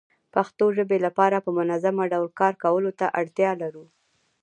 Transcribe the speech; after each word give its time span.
پښتو 0.33 0.65
ژبې 0.77 0.97
لپاره 1.05 1.37
په 1.45 1.49
منظمه 1.59 2.03
ډول 2.11 2.29
کار 2.39 2.53
کولو 2.63 2.91
ته 2.99 3.05
اړتيا 3.19 3.51
لرو 3.61 3.85